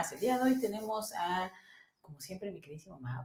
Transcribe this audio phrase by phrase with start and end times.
[0.00, 0.12] más.
[0.12, 1.52] El día de hoy tenemos a,
[2.00, 3.24] como siempre, mi queridísimo Mau.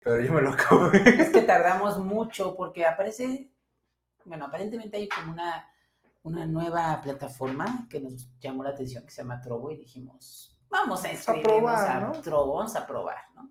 [0.00, 0.92] Pero yo me lo acabo.
[0.92, 3.50] Es que tardamos mucho porque aparece,
[4.24, 5.68] bueno, aparentemente hay como una,
[6.22, 11.02] una nueva plataforma que nos llamó la atención que se llama Trovo y dijimos, vamos
[11.04, 12.12] a inscribirnos a ¿no?
[12.20, 13.50] Trovo, vamos a probar, ¿no?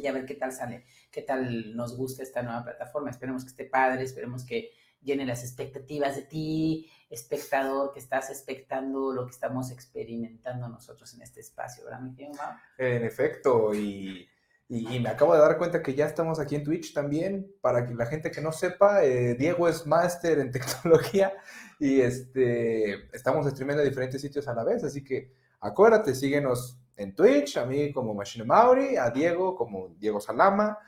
[0.00, 3.10] Y a ver qué tal sale, qué tal nos gusta esta nueva plataforma.
[3.10, 4.72] Esperemos que esté padre, esperemos que
[5.04, 11.22] llene las expectativas de ti, espectador, que estás expectando lo que estamos experimentando nosotros en
[11.22, 12.14] este espacio, ¿verdad, mi?
[12.78, 14.26] En efecto, y,
[14.68, 17.54] y- me acabo de dar cuenta que ya estamos aquí en Twitch también.
[17.60, 21.32] Para que la gente que no sepa, eh, Diego es máster en tecnología
[21.78, 24.82] y este, estamos streamando en diferentes sitios a la vez.
[24.84, 30.20] Así que acuérdate, síguenos en Twitch, a mí como Machine Mauri, a Diego como Diego
[30.20, 30.78] Salama,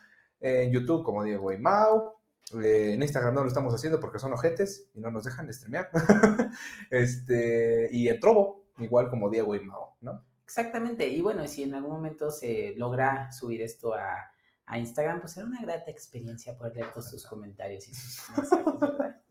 [0.41, 2.16] en YouTube como Diego y Mau.
[2.55, 5.91] Eh, en Instagram no lo estamos haciendo porque son ojetes y no nos dejan streamear.
[6.91, 10.25] este, y en Trovo, igual como Diego y Mau, ¿no?
[10.45, 14.31] Exactamente, y bueno, si en algún momento se logra subir esto a,
[14.67, 18.81] a Instagram, pues será una grata experiencia poder leer todos sus comentarios y sus mensajes,
[18.81, 19.23] ¿verdad?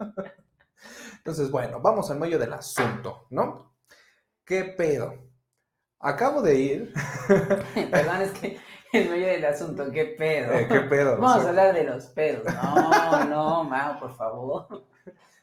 [1.18, 3.78] Entonces, bueno, vamos al medio del asunto, ¿no?
[4.44, 5.32] ¿Qué pedo?
[6.00, 6.94] Acabo de ir.
[7.92, 8.60] Perdón, es que
[8.98, 10.54] en medio del asunto, qué pedo.
[10.54, 11.18] Eh, ¿Qué pedo?
[11.20, 12.46] Vamos a hablar de los pedos.
[12.46, 14.68] No, no, Mau, por favor.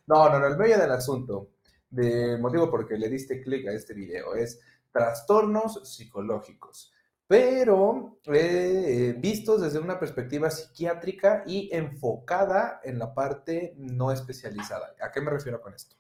[0.06, 1.48] No, no, no, el medio del asunto.
[1.89, 6.92] De motivo porque le diste clic a este video es trastornos psicológicos,
[7.27, 14.94] pero eh, vistos desde una perspectiva psiquiátrica y enfocada en la parte no especializada.
[15.00, 15.97] ¿A qué me refiero con esto?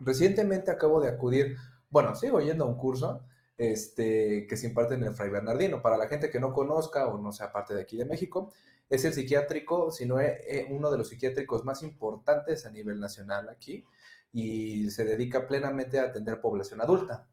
[0.00, 1.56] Recientemente acabo de acudir,
[1.88, 3.22] bueno, sigo yendo a un curso
[3.58, 5.82] este, que se imparte en el Fray Bernardino.
[5.82, 8.52] Para la gente que no conozca o no sea parte de aquí de México,
[8.88, 13.48] es el psiquiátrico, sino eh, eh, uno de los psiquiátricos más importantes a nivel nacional
[13.48, 13.84] aquí
[14.32, 17.26] y se dedica plenamente a atender población adulta.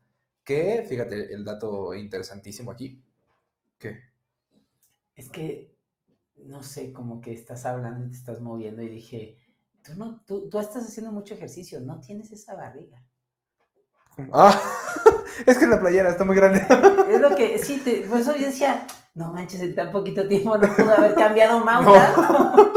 [0.44, 3.02] Que, fíjate, el dato interesantísimo aquí.
[3.78, 4.00] ¿Qué?
[5.16, 5.76] Es que,
[6.38, 9.38] no sé, como que estás hablando y te estás moviendo y dije,
[9.84, 13.04] tú, no, tú, tú estás haciendo mucho ejercicio, no tienes esa barriga.
[14.32, 14.60] Ah,
[15.46, 16.66] es que la playera está muy grande.
[17.10, 20.58] Es lo que, sí, te, por eso yo decía, no manches, en tan poquito tiempo
[20.58, 21.84] no pudo haber cambiado Mau.
[21.84, 21.92] No.
[21.94, 22.16] ¿verdad?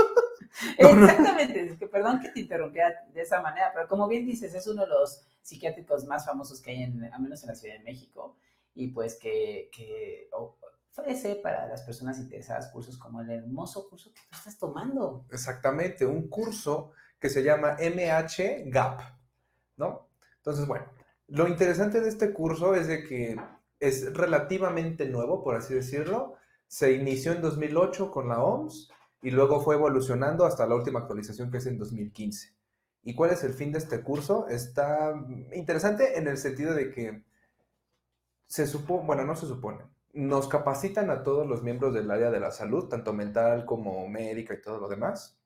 [0.80, 1.06] No, no.
[1.06, 4.66] Exactamente, es que perdón que te interrumpiera de esa manera, pero como bien dices, es
[4.66, 7.84] uno de los psiquiátricos más famosos que hay, en, al menos en la Ciudad de
[7.84, 8.36] México,
[8.74, 14.20] y pues que, que ofrece para las personas interesadas cursos como el hermoso curso que
[14.20, 15.26] tú estás tomando.
[15.30, 19.00] Exactamente, un curso que se llama MH GAP,
[19.76, 20.08] ¿no?
[20.38, 20.86] Entonces, bueno,
[21.28, 23.36] lo interesante de este curso es de que
[23.80, 26.34] es relativamente nuevo, por así decirlo.
[26.66, 28.90] Se inició en 2008 con la OMS
[29.22, 32.54] y luego fue evolucionando hasta la última actualización que es en 2015.
[33.02, 34.48] ¿Y cuál es el fin de este curso?
[34.48, 35.14] Está
[35.52, 37.22] interesante en el sentido de que
[38.46, 42.40] se supone, bueno, no se supone, nos capacitan a todos los miembros del área de
[42.40, 45.38] la salud, tanto mental como médica y todo lo demás,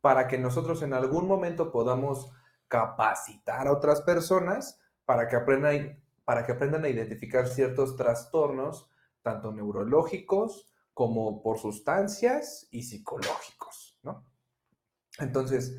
[0.00, 2.32] para que nosotros en algún momento podamos
[2.68, 8.90] capacitar a otras personas para que aprendan, para que aprendan a identificar ciertos trastornos,
[9.22, 14.26] tanto neurológicos como por sustancias y psicológicos, ¿no?
[15.18, 15.76] Entonces,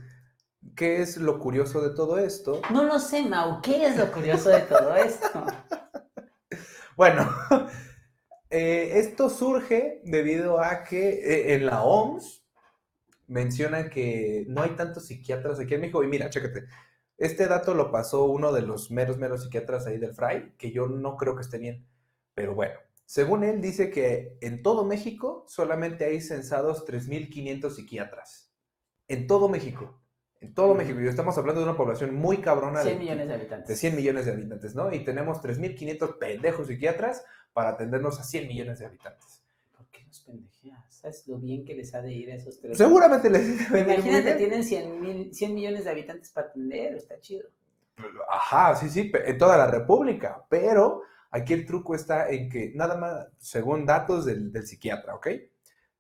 [0.76, 2.62] ¿qué es lo curioso de todo esto?
[2.72, 5.46] No lo sé, Mau, ¿qué es lo curioso de todo esto?
[6.98, 7.30] Bueno,
[8.50, 12.44] eh, esto surge debido a que eh, en la OMS
[13.28, 16.04] menciona que no hay tantos psiquiatras aquí en México.
[16.04, 16.66] Y mira, chécate,
[17.18, 20.88] este dato lo pasó uno de los meros, meros psiquiatras ahí del Fray, que yo
[20.88, 21.86] no creo que esté bien.
[22.34, 28.52] Pero bueno, según él dice que en todo México solamente hay censados 3.500 psiquiatras.
[29.08, 30.00] En todo México.
[30.40, 30.76] En todo.
[30.76, 31.00] México.
[31.02, 32.84] Y estamos hablando de una población muy cabrona.
[32.84, 33.80] 100 de- millones de de habitantes.
[33.80, 34.94] 100 millones de habitantes, ¿no?
[34.94, 37.24] Y tenemos 3.500 pendejos psiquiatras
[37.54, 39.42] para atendernos a 100 millones de habitantes.
[39.76, 40.77] ¿Por qué los pendejeas?
[41.08, 42.78] ¿Sabes lo bien que les ha de ir a esos tres?
[42.78, 43.62] Seguramente les...
[43.72, 47.48] Imagínate, tienen 100, mil, 100 millones de habitantes para atender, está chido.
[48.30, 52.98] Ajá, sí, sí, en toda la República, pero aquí el truco está en que nada
[52.98, 55.28] más, según datos del, del psiquiatra, ¿ok?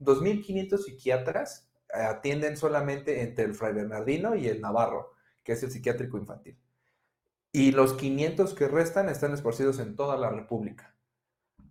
[0.01, 5.71] 2.500 psiquiatras eh, atienden solamente entre el Fray Bernardino y el Navarro, que es el
[5.71, 6.59] psiquiátrico infantil.
[7.53, 10.96] Y los 500 que restan están esparcidos en toda la República.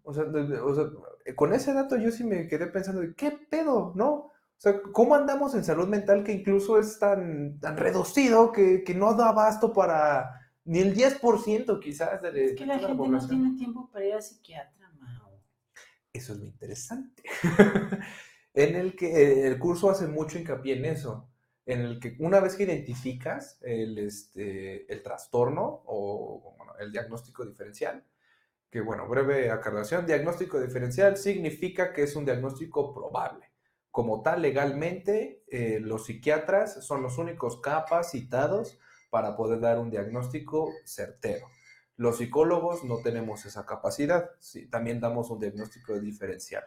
[0.09, 3.93] O sea, o eh, con ese dato yo sí me quedé pensando, de, ¿qué pedo,
[3.97, 4.13] no?
[4.13, 8.95] O sea, ¿cómo andamos en salud mental que incluso es tan, tan reducido que, que
[8.95, 10.31] no da abasto para
[10.65, 13.41] ni el 10% quizás de, Es que de la gente no población?
[13.41, 15.41] tiene tiempo para ir al psiquiatra, Mau.
[16.13, 17.25] Eso es lo interesante.
[18.55, 21.29] en el que el curso hace mucho hincapié en eso.
[21.67, 28.05] en el que una vez que identificas el, este, el trastorno o el diagnóstico diferencial,
[28.71, 33.53] que bueno, breve aclaración, diagnóstico diferencial significa que es un diagnóstico probable.
[33.91, 38.79] Como tal, legalmente, eh, los psiquiatras son los únicos capacitados
[39.11, 41.47] para poder dar un diagnóstico certero.
[41.97, 46.65] Los psicólogos no tenemos esa capacidad, sí, también damos un diagnóstico diferencial.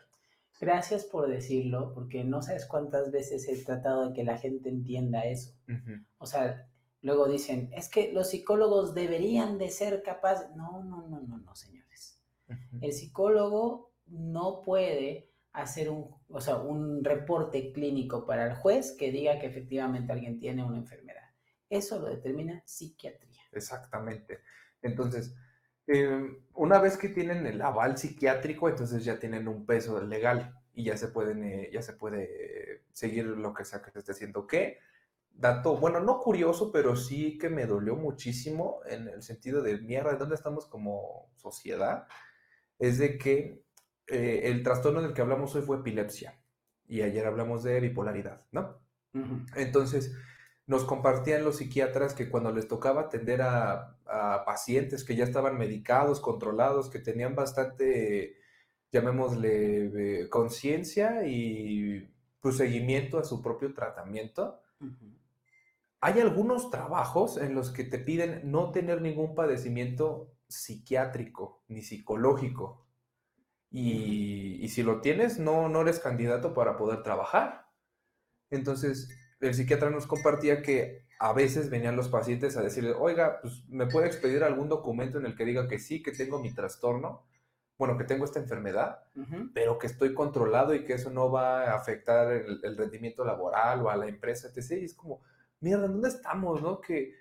[0.60, 5.26] Gracias por decirlo, porque no sabes cuántas veces he tratado de que la gente entienda
[5.26, 5.54] eso.
[6.18, 6.68] O sea,
[7.02, 10.50] luego dicen, es que los psicólogos deberían de ser capaces.
[10.56, 11.79] No, no, no, no, no, señores.
[12.82, 19.12] El psicólogo no puede hacer un, o sea, un reporte clínico para el juez que
[19.12, 21.24] diga que efectivamente alguien tiene una enfermedad.
[21.70, 23.42] Eso lo determina psiquiatría.
[23.52, 24.40] Exactamente.
[24.82, 25.36] Entonces,
[25.88, 30.86] em, una vez que tienen el aval psiquiátrico, entonces ya tienen un peso legal y
[30.86, 34.48] ya se pueden, eh, ya se puede seguir lo que sea que se esté haciendo.
[34.48, 34.80] ¿Qué?
[35.32, 40.12] Dato, bueno, no curioso, pero sí que me dolió muchísimo en el sentido de mierda,
[40.12, 42.08] ¿de dónde estamos como sociedad?
[42.80, 43.62] Es de que
[44.08, 46.42] eh, el trastorno del que hablamos hoy fue epilepsia
[46.88, 48.80] y ayer hablamos de bipolaridad, ¿no?
[49.56, 50.16] Entonces,
[50.66, 53.96] nos compartían los psiquiatras que cuando les tocaba atender a,
[54.46, 58.38] pacientes que ya estaban medicados, controlados, que tenían bastante,
[58.92, 64.60] llamémosle, eh, conciencia y pues, seguimiento a su propio tratamiento,
[66.02, 72.86] hay algunos trabajos en los que te piden no tener ningún padecimiento psiquiátrico ni psicológico.
[73.72, 77.68] Y, y si lo tienes, no, no eres candidato para poder trabajar.
[78.50, 79.10] Entonces,
[79.40, 83.88] el psiquiatra nos compartía que a veces venían los pacientes a decirle, oiga, pues me
[83.88, 87.26] puede expedir algún documento en el que diga que sí, que tengo mi trastorno,
[87.78, 89.04] bueno, que tengo esta enfermedad,
[89.54, 93.90] pero que estoy controlado y que eso no va a afectar el, rendimiento laboral o
[93.90, 94.82] a la empresa, etc.
[94.82, 95.22] Y es como,
[95.62, 96.82] mierda, ¿dónde estamos, no?
[96.82, 97.16] Que,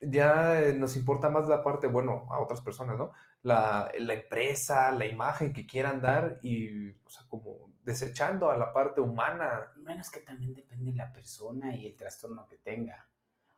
[0.00, 3.12] ya nos importa más la parte, bueno, a otras personas, ¿no?
[3.42, 8.72] La, la empresa, la imagen que quieran dar y, o sea, como desechando a la
[8.72, 9.72] parte humana.
[9.76, 13.08] Menos que también depende de la persona y el trastorno que tenga.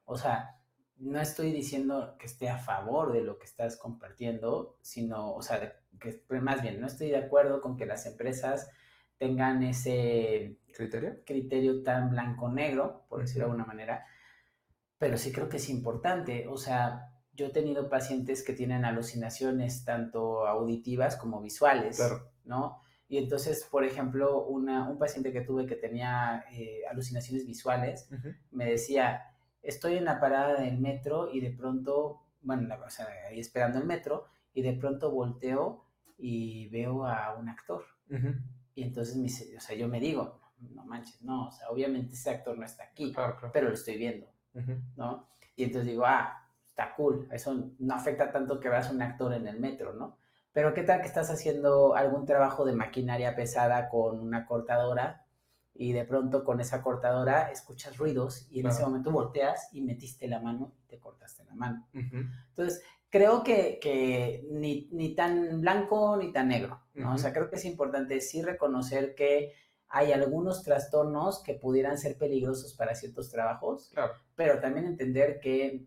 [0.05, 0.57] O sea,
[0.99, 5.77] no estoy diciendo que esté a favor de lo que estás compartiendo, sino, o sea,
[6.01, 8.71] que más bien, no estoy de acuerdo con que las empresas
[9.19, 14.05] tengan ese criterio, criterio tan blanco-negro, por decirlo de alguna manera,
[15.03, 16.47] pero sí creo que es importante.
[16.47, 22.01] O sea, yo he tenido pacientes que tienen alucinaciones tanto auditivas como visuales,
[22.45, 22.79] ¿no?
[23.09, 28.09] Y entonces, por ejemplo, una, un paciente que tuve que tenía eh, alucinaciones visuales,
[28.53, 29.23] me decía,
[29.61, 33.87] estoy en la parada del metro y de pronto, bueno, o sea, ahí esperando el
[33.87, 35.85] metro, y de pronto volteo
[36.17, 37.85] y veo a un actor.
[38.77, 42.31] Y entonces, me, o sea, yo me digo, no manches, no, o sea, obviamente ese
[42.31, 43.13] actor no está aquí,
[43.53, 44.33] pero lo estoy viendo,
[44.97, 45.29] ¿no?
[45.57, 49.47] Y entonces digo, ah, está cool, eso no afecta tanto que veas un actor en
[49.47, 50.17] el metro, ¿no?
[50.53, 55.25] Pero ¿qué tal que estás haciendo algún trabajo de maquinaria pesada con una cortadora
[55.75, 60.29] y de pronto con esa cortadora escuchas ruidos y en ese momento volteas y metiste
[60.29, 61.89] la mano y te cortaste la mano?
[61.95, 67.15] Entonces, creo que, ni, ni, tan blanco ni tan negro, ¿no?
[67.15, 69.53] O sea, creo que es importante sí reconocer que
[69.95, 73.93] hay algunos trastornos que pudieran ser peligrosos para ciertos trabajos,
[74.35, 75.87] pero también entender que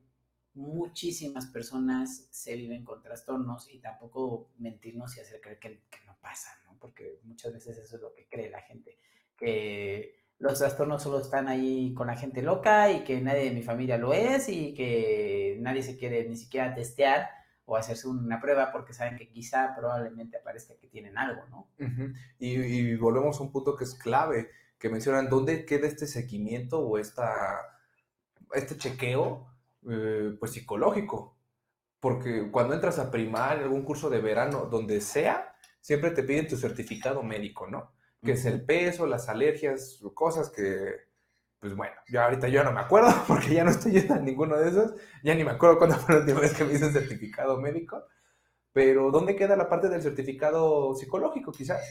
[0.53, 6.51] muchísimas personas se viven con trastornos y tampoco mentirnos y hacer creer que, no pasa,
[6.65, 6.77] ¿no?
[6.79, 8.99] Porque muchas veces eso es lo que cree la gente,
[9.35, 13.63] que los trastornos solo están ahí con la gente loca y que nadie de mi
[13.63, 17.27] familia lo es y que nadie se quiere ni siquiera testear
[17.65, 21.67] o hacerse una prueba porque saben que quizá probablemente aparezca que tienen algo, ¿no?
[22.39, 26.79] y, y, volvemos a un punto que es clave, que mencionan dónde queda este seguimiento
[26.79, 27.59] o esta,
[28.53, 29.47] este chequeo
[29.87, 31.37] eh, pues psicológico.
[31.99, 36.57] Porque cuando entras a primaria, algún curso de verano, donde sea, siempre te piden tu
[36.57, 37.93] certificado médico, ¿no?
[38.23, 41.07] Que es el peso, las alergias, cosas que,
[41.59, 44.69] pues bueno, yo ahorita yo no me acuerdo porque ya no estoy a ninguno de
[44.69, 44.93] esos.
[45.23, 48.05] Ya ni me acuerdo cuándo fue la última vez que me hice certificado médico.
[48.71, 51.81] Pero ¿dónde queda la parte del certificado psicológico quizás?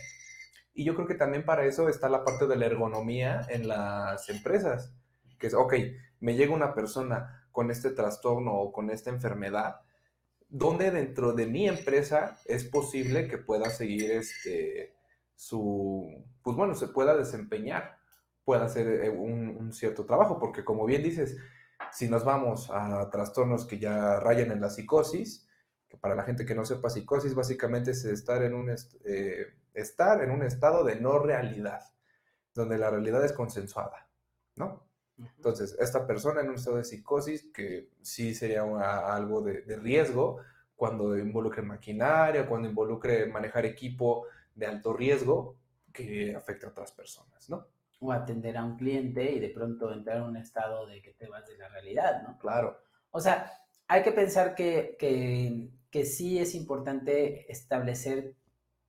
[0.74, 4.28] Y yo creo que también para eso está la parte de la ergonomía en las
[4.28, 4.94] empresas.
[5.38, 5.74] Que es, ok,
[6.20, 9.76] me llega una persona con este trastorno o con esta enfermedad,
[10.48, 14.96] ¿dónde dentro de mi empresa es posible que pueda seguir este,
[15.36, 17.96] su, pues bueno, se pueda desempeñar,
[18.44, 21.36] pueda hacer eh, un, cierto trabajo, porque como bien dices,
[21.92, 25.48] si nos vamos a trastornos que ya rayan en la psicosis,
[25.88, 28.70] que para la gente que no sepa psicosis, básicamente es estar en un,
[29.04, 31.82] eh, estar en un estado de no realidad,
[32.54, 34.08] donde la realidad es consensuada,
[34.56, 34.84] ¿no?
[35.36, 38.62] Entonces, esta persona en un estado de psicosis, que sí sería
[39.14, 40.40] algo de, de, riesgo,
[40.74, 45.56] cuando involucre maquinaria, cuando involucre manejar equipo de alto riesgo
[45.92, 47.68] que afecta a otras personas, ¿no?
[48.00, 51.28] O atender a un cliente y de pronto entrar en un estado de que te
[51.28, 52.38] vas de la realidad, ¿no?
[52.38, 52.78] Claro.
[53.10, 53.50] O sea,
[53.88, 58.34] hay que pensar que, que, que sí es importante establecer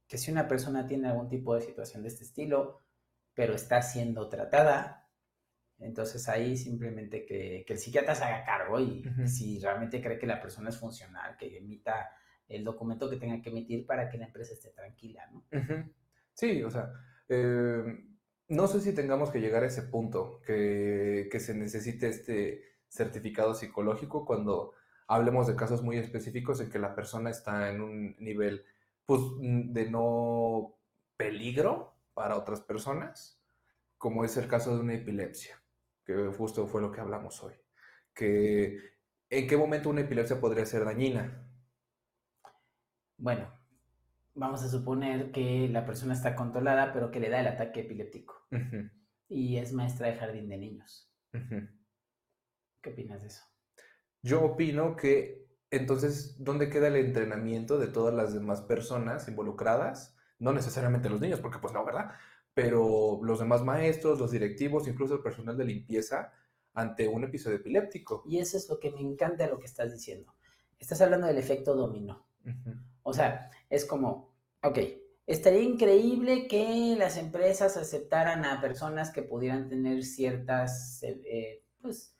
[0.07, 2.81] que si una persona tiene algún tipo de situación de este estilo,
[3.33, 5.05] pero está siendo tratada,
[5.79, 10.41] entonces ahí simplemente que, el psiquiatra se haga cargo y si realmente cree que la
[10.41, 12.09] persona es funcional, que emita
[12.47, 15.43] el documento que tenga que emitir para que la empresa esté tranquila, ¿no?
[16.33, 16.91] Sí, o sea,
[17.27, 17.83] eh,
[18.47, 24.25] no sé si tengamos que llegar a ese punto, que, se necesite este certificado psicológico
[24.25, 24.73] cuando
[25.07, 28.65] hablemos de casos muy específicos en que la persona está en un nivel
[29.05, 30.77] pues, de no
[31.17, 33.41] peligro para otras personas,
[33.97, 35.61] como es el caso de una epilepsia
[36.05, 37.53] que justo fue lo que hablamos hoy.
[38.13, 38.77] Que,
[39.29, 41.49] ¿En qué momento una epilepsia podría ser dañina?
[43.17, 43.51] Bueno,
[44.35, 48.47] vamos a suponer que la persona está controlada, pero que le da el ataque epiléptico.
[49.27, 51.11] Y es maestra de jardín de niños.
[51.31, 53.43] ¿Qué opinas de eso?
[54.21, 60.15] Yo opino que entonces, ¿dónde queda el entrenamiento de todas las demás personas involucradas?
[60.37, 62.11] No necesariamente los niños, porque pues no, ¿verdad?
[62.55, 66.31] pero los demás maestros, los directivos, incluso el personal de limpieza
[66.73, 68.23] ante un episodio epiléptico.
[68.25, 70.33] Y eso es lo que me encanta lo que estás diciendo.
[70.79, 72.25] Estás hablando del efecto dominó.
[73.07, 74.33] O sea, es como,
[74.63, 74.79] ok,
[75.27, 82.17] estaría increíble que las empresas aceptaran a personas que pudieran tener ciertas, eh, eh, pues,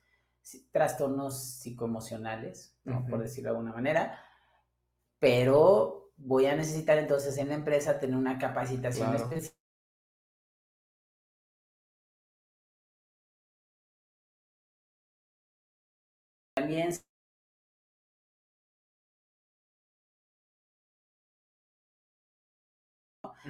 [0.70, 2.78] trastornos psicoemocionales,
[3.10, 4.16] por decirlo de alguna manera,
[5.18, 9.65] pero voy a necesitar entonces en la empresa tener una capacitación especial también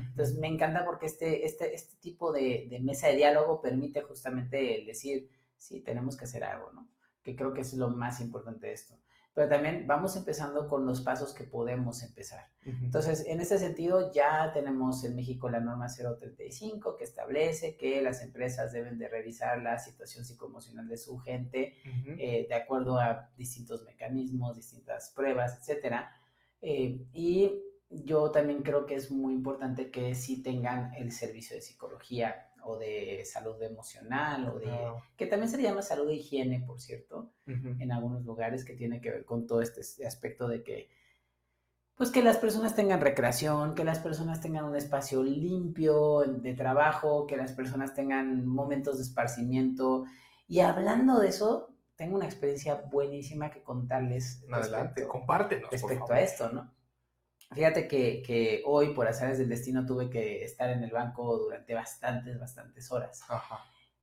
[0.08, 4.84] Entonces me encanta porque este, este, este tipo de, de, mesa de diálogo permite justamente
[4.86, 6.88] decir, sí, tenemos que hacer algo, ¿no?
[7.22, 8.96] Que creo que es lo más importante de esto
[9.36, 12.48] pero también vamos empezando con los pasos que podemos empezar.
[12.64, 18.22] Entonces, en ese sentido, ya tenemos en México la norma 035 que establece que las
[18.22, 21.74] empresas deben de revisar la situación psicoemocional de su gente
[22.18, 26.10] eh, de acuerdo a distintos mecanismos, distintas pruebas, etcétera.
[26.62, 27.52] Eh, y
[27.90, 32.76] yo también creo que es muy importante que sí tengan el servicio de psicología o
[32.76, 34.68] de salud emocional, o de,
[35.16, 39.10] que también se llama salud de higiene, por cierto, en algunos lugares que tiene que
[39.10, 40.90] ver con todo este aspecto de que,
[41.94, 47.26] pues que las personas tengan recreación, que las personas tengan un espacio limpio de trabajo,
[47.26, 50.04] que las personas tengan momentos de esparcimiento.
[50.48, 54.44] Y hablando de eso, tengo una experiencia buenísima que contarles.
[54.50, 55.70] Adelante, compártenos.
[55.70, 56.75] Respecto a esto, ¿no?
[57.52, 62.38] Fíjate que, hoy, por azares del destino, tuve que estar en el banco durante bastantes,
[62.38, 63.22] bastantes horas.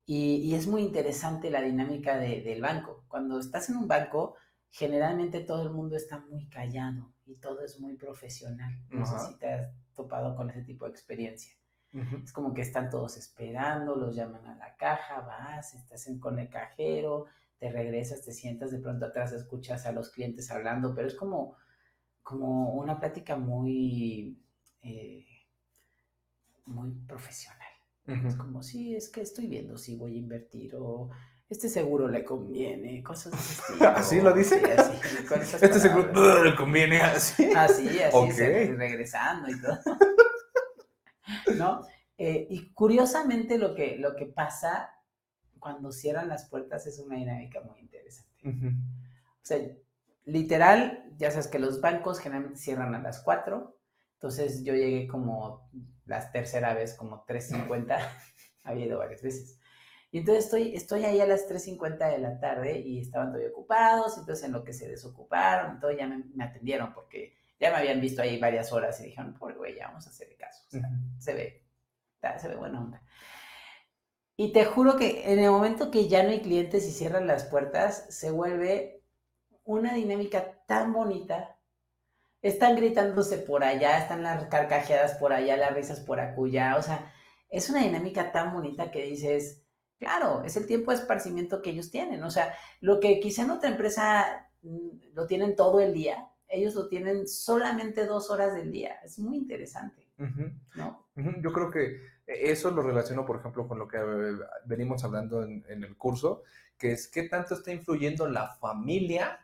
[0.06, 3.04] Y, es muy interesante la dinámica del banco.
[3.08, 4.36] Cuando estás en un banco,
[4.70, 8.74] generalmente todo el mundo está muy callado y todo es muy profesional.
[8.90, 11.54] No sé si te has topado con ese tipo de experiencia.
[12.24, 16.40] Es como que están todos esperando, los llaman a la caja, vas, estás en, con
[16.40, 17.28] el cajero,
[17.60, 21.56] te regresas, te sientas, de pronto atrás escuchas a los clientes hablando, pero es como
[22.24, 24.42] como una plática muy,
[24.82, 25.25] eh,
[26.65, 27.60] muy profesional.
[28.06, 31.10] Es como, sí, es que estoy viendo si voy a invertir o
[31.50, 33.74] este seguro le conviene, cosas así.
[33.86, 34.62] ¿Así lo dice?
[35.62, 37.50] este seguro le conviene así.
[37.56, 39.80] Así, así, regresando y todo.
[41.56, 41.86] ¿No?
[42.18, 44.89] Eh, y curiosamente lo que, lo que pasa
[45.60, 48.34] cuando cierran las puertas es una dinámica muy interesante.
[48.46, 49.60] O sea,
[50.25, 53.77] literal, ya sabes que los bancos generalmente cierran a las 4,
[54.15, 55.70] entonces yo llegué como
[56.06, 57.98] la tercera vez, como 3.50,
[58.63, 59.60] había ido varias veces.
[60.12, 64.18] Y entonces estoy, estoy ahí a las 3.50 de la tarde y estaban todavía ocupados,
[64.18, 68.22] entonces en lo que se desocuparon, todo ya me, atendieron porque ya me habían visto
[68.22, 70.63] ahí varias horas y dijeron, por güey, ya vamos a hacerle caso.
[71.20, 71.65] se ve,
[72.39, 73.01] se ve buena onda.
[74.36, 77.46] Y te juro que en el momento que ya no hay clientes y cierran las
[77.46, 79.02] puertas, se vuelve
[79.65, 81.58] una dinámica tan bonita.
[82.41, 86.75] Están gritándose por allá, están las carcajeadas por allá, las risas por acullá.
[86.77, 87.12] O sea,
[87.50, 89.63] es una dinámica tan bonita que dices,
[89.98, 92.24] claro, es el tiempo de esparcimiento que ellos tienen.
[92.24, 96.75] O sea, lo que quizá en otra empresa mm, lo tienen todo el día, ellos
[96.75, 98.96] lo tienen solamente dos horas del día.
[99.03, 100.03] Es muy interesante.
[100.75, 101.08] ¿no?
[101.15, 105.63] Yo creo que eso lo relaciono, por ejemplo, con lo que eh, venimos hablando en,
[105.67, 106.43] el curso,
[106.77, 109.39] que es qué tanto está influyendo la familia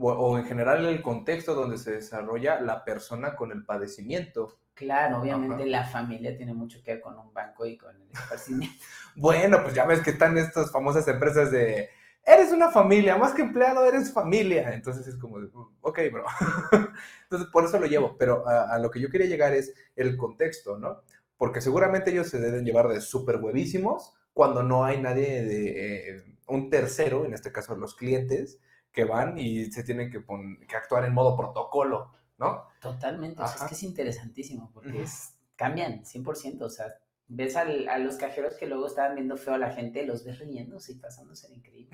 [0.00, 4.58] o, en general el contexto donde se desarrolla la persona con el padecimiento.
[4.74, 8.76] Claro, obviamente la familia tiene mucho que ver con un banco y con el esparcimiento.
[9.16, 11.90] bueno, pues ya ves que están estas famosas empresas de
[12.24, 14.72] eres una familia, más que empleado, eres familia.
[14.72, 15.38] Entonces es como,
[15.80, 16.24] ok, bro.
[17.24, 20.78] Entonces por eso lo llevo, pero a, lo que yo quería llegar es el contexto,
[20.78, 21.02] ¿no?
[21.36, 26.24] Porque seguramente ellos se deben llevar de súper huevísimos cuando no hay nadie de eh,
[26.46, 28.60] un tercero, en este caso los clientes,
[28.92, 30.24] que van y se tienen que,
[30.66, 32.66] que actuar en modo protocolo, ¿no?
[32.80, 36.86] Totalmente, es que es interesantísimo porque es, cambian 100%, o sea,
[37.28, 37.64] ves a
[37.98, 41.52] los cajeros que luego estaban viendo feo a la gente, los ves riéndose y pasándose
[41.52, 41.92] increíble.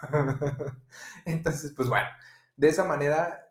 [1.26, 2.08] Entonces, pues bueno,
[2.56, 3.50] de esa manera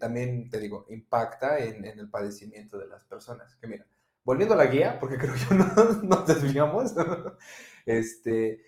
[0.00, 3.56] también, te digo, impacta en, el padecimiento de las personas.
[3.56, 3.86] Que mira,
[4.24, 6.94] volviendo a la guía, porque creo que no nos desviamos,
[7.86, 8.62] este,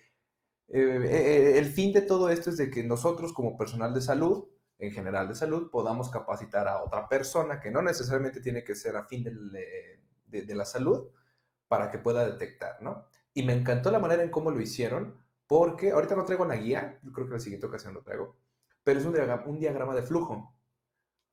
[0.69, 4.45] eh, eh, el fin de todo esto es de que nosotros como personal de salud,
[4.77, 8.95] en general de salud, podamos capacitar a otra persona que no necesariamente tiene que ser
[8.95, 11.09] a fin de la salud,
[11.69, 13.05] para que pueda detectar, ¿no?
[13.33, 15.15] Y me encantó la manera en cómo lo hicieron,
[15.47, 18.35] porque ahorita no traigo la guía, yo creo que la siguiente ocasión lo traigo,
[18.83, 20.53] pero es un diagrama, un diagrama de flujo.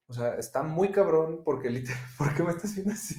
[0.06, 3.16] O sea, está muy cabrón porque literal, ¿por qué me estás haciendo así?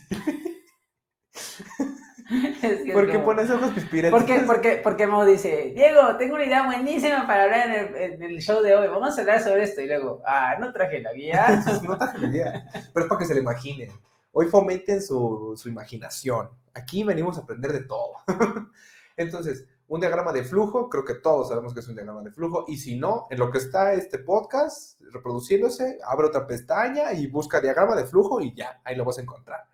[2.94, 4.12] ¿Por qué pones ojos pispiretes?
[4.12, 8.40] ¿Por qué, porque, porque Mo dice, Diego, tengo una idea buenísima para hablar en el,
[8.40, 9.82] show de hoy, vamos a hablar sobre esto.
[9.82, 11.64] Y luego, ah, no traje la guía.
[11.84, 13.92] no traje la guía, pero es para que se lo imaginen.
[14.32, 16.50] Hoy fomenten su, su imaginación.
[16.74, 18.14] Aquí venimos a aprender de todo.
[19.18, 22.66] Entonces, un diagrama de flujo, creo que todos sabemos que es un diagrama de flujo,
[22.68, 27.62] y si no, en lo que está este podcast reproduciéndose, abre otra pestaña y busca
[27.62, 29.65] diagrama de flujo y ya, ahí lo vas a encontrar.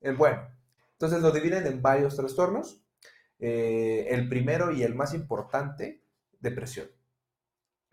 [0.00, 0.48] Eh, bueno,
[0.96, 2.82] entonces lo dividen en varios trastornos.
[3.38, 6.02] Eh, el primero y el más importante,
[6.40, 6.88] depresión.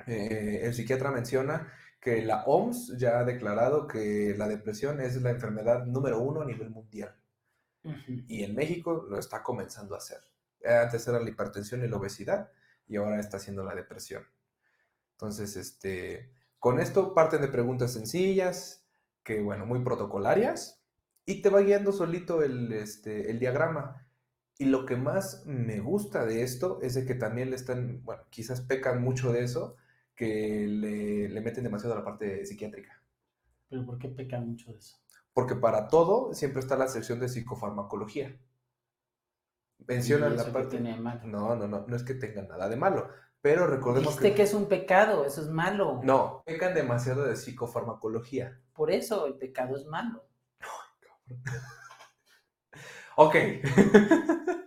[0.07, 5.31] Eh, el psiquiatra menciona que la OMS ya ha declarado que la depresión es la
[5.31, 7.15] enfermedad número uno a nivel mundial.
[8.27, 10.19] Y en México lo está comenzando a hacer.
[10.65, 12.49] Antes era la hipertensión y la obesidad
[12.87, 14.25] y ahora está haciendo la depresión.
[15.11, 18.85] Entonces, este, con esto parten de preguntas sencillas,
[19.23, 20.83] que bueno, muy protocolarias,
[21.25, 24.07] y te va guiando solito el, este, el diagrama.
[24.57, 28.23] Y lo que más me gusta de esto es de que también le están, bueno,
[28.29, 29.75] quizás pecan mucho de eso,
[30.15, 33.01] que le, le meten demasiado a la parte psiquiátrica.
[33.69, 35.03] ¿Pero por qué pecan mucho de eso?
[35.33, 38.38] porque para todo siempre está la sección de psicofarmacología.
[39.86, 40.79] Menciona la parte.
[40.79, 43.09] No, no, no, no es que tenga nada de malo.
[43.41, 44.43] Pero recordemos Dijiste que...
[44.43, 45.99] es un pecado, eso es malo.
[46.03, 48.62] No, pecan demasiado de psicofarmacología.
[48.73, 50.23] Por eso el pecado es malo.
[53.17, 53.36] ok.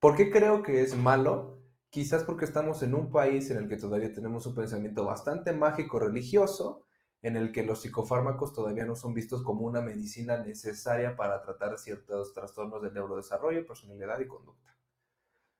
[0.00, 1.62] ¿Por qué creo que es malo?
[1.90, 5.98] Quizás porque estamos en un país en el que todavía tenemos un pensamiento bastante mágico
[5.98, 6.86] religioso
[7.22, 11.78] en el que los psicofármacos todavía no son vistos como una medicina necesaria para tratar
[11.78, 14.74] ciertos trastornos del neurodesarrollo, personalidad y conducta.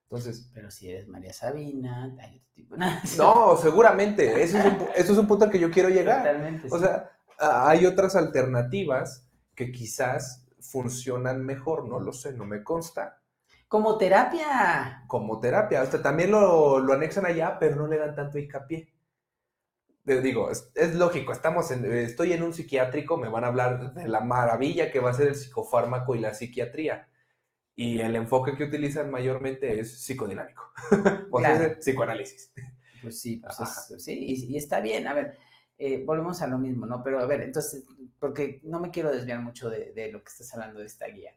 [0.04, 2.76] Entonces, pero si eres María Sabina, hay otro tipo
[3.18, 4.42] No, seguramente.
[4.42, 4.58] Eso
[4.96, 6.24] es, un, punto al que yo quiero llegar.
[6.24, 6.68] Totalmente.
[6.70, 9.29] O sea, hay otras alternativas
[9.66, 13.20] que quizás funcionan mejor, no lo sé, no me consta.
[13.68, 15.04] Como terapia.
[15.06, 15.82] Como terapia.
[15.82, 18.92] O también lo, lo anexan allá, pero no le dan tanto hincapié
[20.18, 24.20] digo, es, lógico, estamos en, estoy en un psiquiátrico, me van a hablar de la
[24.20, 27.08] maravilla que va a ser el psicofármaco y la psiquiatría.
[27.76, 30.72] Y el enfoque que utilizan mayormente es psicodinámico,
[31.30, 32.52] o sea, psicoanálisis.
[33.00, 33.40] Pues sí,
[33.88, 35.06] pues sí, y, está bien.
[35.06, 35.38] A ver,
[35.82, 37.02] eh, volvemos a lo mismo, ¿no?
[37.02, 37.86] Pero a ver, entonces,
[38.18, 41.34] porque no me quiero desviar mucho de, lo que estás hablando de esta guía.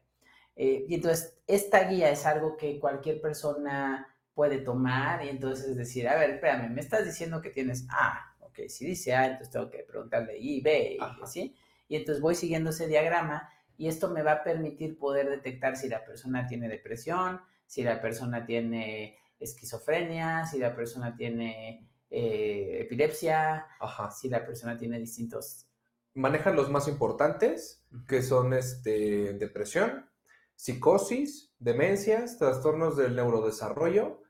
[0.54, 6.06] Eh, y entonces, esta guía es algo que cualquier persona puede tomar y entonces decir,
[6.06, 9.70] a ver, espérame, me estás diciendo que tienes A, que si dice A, entonces tengo
[9.70, 11.56] que preguntarle I, B, y así.
[11.88, 15.88] Y entonces voy siguiendo ese diagrama y esto me va a permitir poder detectar si
[15.88, 23.66] la persona tiene depresión, si la persona tiene esquizofrenia, si la persona tiene eh, epilepsia,
[24.14, 25.66] si la persona tiene distintos...
[26.14, 30.08] Manejan los más importantes, que son este, depresión,
[30.54, 34.22] psicosis, demencias, trastornos del neurodesarrollo,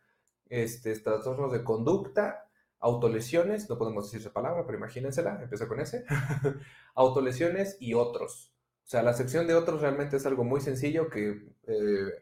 [0.49, 2.45] este, trastornos de conducta
[2.85, 6.05] autolesiones, no podemos decir esa palabra, pero imagínensela, empieza con ese,
[6.95, 8.53] autolesiones y otros.
[8.85, 12.13] O sea, la sección de otros realmente es algo muy sencillo que, eh,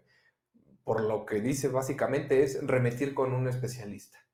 [0.85, 4.25] por lo que dice básicamente, es remitir con un especialista.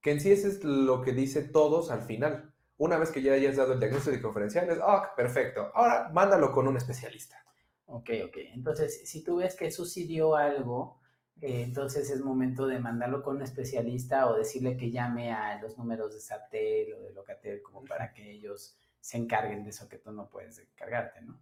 [0.00, 2.52] Que en sí eso es lo que dice todos al final.
[2.76, 6.68] Una vez que ya hayas dado el diagnóstico diferencial, es, ah, perfecto, ahora mándalo con
[6.68, 7.44] un especialista.
[7.86, 8.36] Ok, ok.
[8.54, 11.00] Entonces, si tú ves que sucedió algo,
[11.40, 15.78] eh, entonces es momento de mandarlo con un especialista o decirle que llame a los
[15.78, 19.98] números de SATEL o de Locatel como para que ellos se encarguen de eso que
[19.98, 21.40] tú no puedes encargarte, ¿no?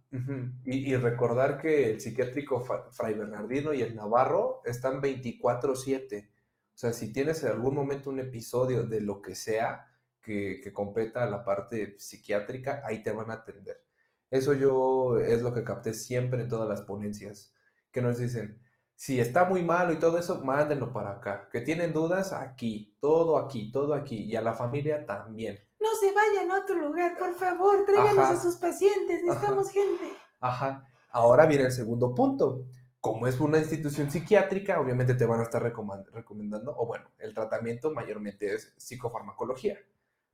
[0.63, 6.29] y, recordar que el psiquiátrico Fray Bernardino y el Navarro están 24/7.
[6.77, 9.87] O sea, si tienes en algún momento un episodio de lo que sea
[10.21, 13.83] que, que completa la parte psiquiátrica, ahí te van a atender.
[14.29, 17.51] Eso yo es lo que capté siempre en todas las ponencias,
[17.91, 18.61] que nos dicen,
[18.93, 21.49] si está muy malo y todo eso, mándenlo para acá.
[21.51, 24.25] Que tienen dudas, aquí, todo aquí, todo aquí.
[24.25, 25.59] Y a la familia también.
[25.79, 30.13] No se vayan a otro lugar, por favor, tráiganos a sus pacientes, necesitamos gente.
[30.41, 30.85] Ajá.
[31.09, 32.67] Ahora viene el segundo punto.
[33.01, 37.91] Como es una institución psiquiátrica, obviamente te van a estar recomendando, o bueno, el tratamiento
[37.91, 39.77] mayormente es psicofarmacología.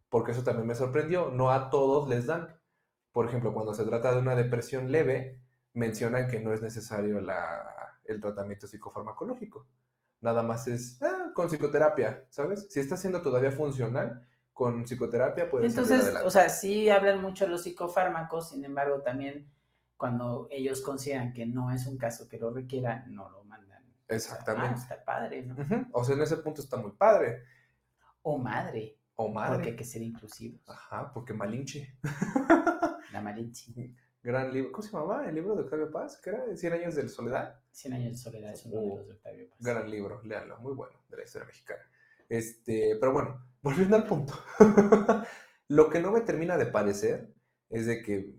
[0.10, 1.30] Porque eso también me sorprendió.
[1.30, 2.56] No a todos les dan
[3.14, 5.40] por ejemplo, cuando se trata de una depresión leve,
[5.74, 7.20] mencionan que no es necesario
[8.06, 9.68] el tratamiento psicofarmacológico.
[10.20, 12.68] Nada más es ah, con psicoterapia, ¿sabes?
[12.70, 17.64] Si está siendo todavía funcional, con psicoterapia puede Entonces, o sea, sí hablan mucho los
[17.64, 19.48] psicofármacos, sin embargo, también
[19.98, 23.84] cuando ellos consideran que no es un caso que lo requiera, no lo mandan.
[24.08, 24.76] Exactamente.
[24.76, 25.56] O está padre, ¿no?
[25.92, 27.44] O sea, en ese punto está muy padre.
[28.22, 29.00] O madre.
[29.16, 29.56] O madre.
[29.56, 30.62] Porque hay que ser inclusivos.
[30.70, 31.98] Ajá, porque malinche.
[33.14, 33.94] La Malinche.
[34.24, 34.72] Gran libro.
[34.72, 36.20] ¿Cómo se llamaba el libro de Octavio Paz?
[36.22, 36.58] ¿Qué era?
[36.58, 37.60] ¿Cien años de soledad?
[37.72, 39.58] Cien años de soledad es uno de los de Octavio Paz.
[39.60, 41.84] Gran libro, léalo, muy bueno, de la historia mexicana.
[42.28, 44.34] Este, pero bueno, volviendo al punto.
[45.68, 47.32] Lo que no me termina de parecer
[47.70, 48.34] es de que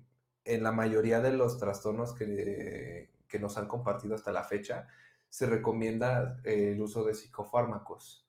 [0.44, 4.88] en la mayoría de los trastornos que, que nos han compartido hasta la fecha,
[5.28, 8.28] se recomienda eh, el uso de psicofármacos.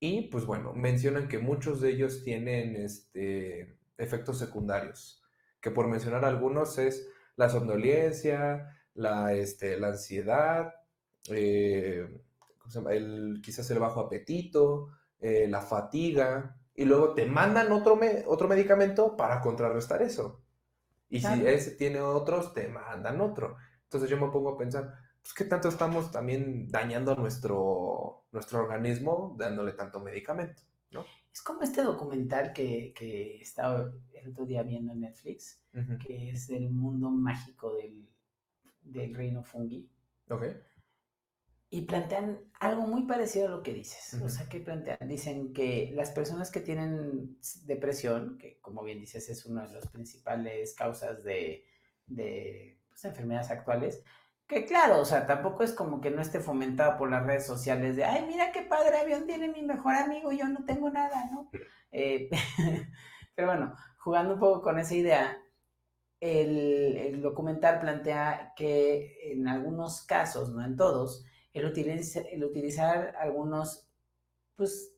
[0.00, 5.22] Y pues bueno, mencionan que muchos de ellos tienen este, efectos secundarios
[5.66, 10.74] que por mencionar algunos es la somnolencia, la, este, la ansiedad,
[11.28, 12.08] eh,
[12.88, 19.16] el, quizás el bajo apetito, eh, la fatiga, y luego te mandan otro, otro medicamento
[19.16, 20.40] para contrarrestar eso.
[21.08, 23.56] Y si ese tiene otros, te mandan otro.
[23.84, 24.92] Entonces yo me pongo a pensar,
[25.22, 31.04] pues qué tanto estamos también dañando nuestro, nuestro organismo dándole tanto medicamento, ¿no?
[31.32, 35.60] Es como este documental que, que estaba el otro día viendo en Netflix,
[36.04, 38.08] que es el mundo mágico del,
[38.80, 39.86] del reino fungi.
[40.30, 40.44] Ok.
[41.76, 44.14] Y plantean algo muy parecido a lo que dices.
[44.22, 49.28] O sea, que plantean, dicen que las personas que tienen depresión, que como bien dices
[49.28, 51.66] es una de las principales causas de,
[52.06, 54.02] de pues, enfermedades actuales,
[54.46, 57.94] que claro, o sea, tampoco es como que no esté fomentado por las redes sociales
[57.94, 61.50] de, ay, mira qué padre avión tiene mi mejor amigo, yo no tengo nada, ¿no?
[61.92, 62.30] Eh,
[63.34, 65.36] pero bueno, jugando un poco con esa idea,
[66.20, 71.26] el, documental plantea que en algunos casos, no en todos,
[71.60, 73.88] el, el utilizar algunos,
[74.56, 74.92] pues,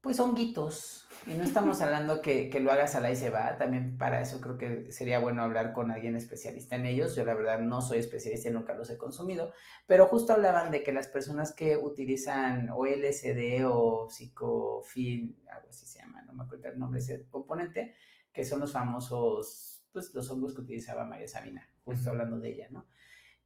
[0.00, 3.56] pues honguitos, y no estamos hablando que, que, lo hagas a la y se va,
[3.58, 7.14] también para eso creo que sería bueno hablar con alguien especialista en ellos.
[7.14, 9.52] Yo la verdad no soy especialista y nunca los he consumido,
[9.86, 15.86] pero justo hablaban de que las personas que utilizan o LSD o psicofil, algo así
[15.86, 17.94] se llama, no me acuerdo el nombre de ese componente,
[18.32, 22.68] que son los famosos, pues los hongos que utilizaba María Sabina, justo hablando de ella,
[22.70, 22.86] ¿no?